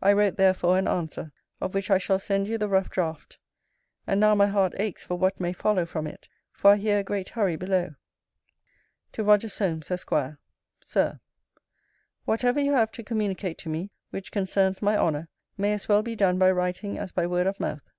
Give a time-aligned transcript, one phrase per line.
[0.00, 3.40] I wrote therefore an answer, of which I shall send you the rough draught.
[4.06, 7.02] And now my heart aches for what may follow from it; for I hear a
[7.02, 7.96] great hurry below.
[9.10, 10.36] TO ROGER SOLMES, ESQ.
[10.82, 11.18] SIR,
[12.26, 16.14] Whatever you have to communicate to me, which concerns my honour, may as well be
[16.14, 17.90] done by writing as by word of mouth.